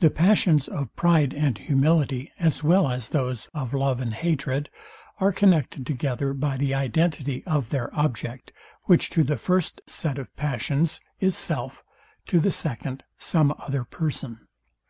[0.00, 4.68] The passions of pride and humility, as well as those of love and hatred,
[5.18, 10.36] are connected together by the identity of their object, which to the first set of
[10.36, 11.82] passions is self,
[12.26, 14.40] to the second some other person.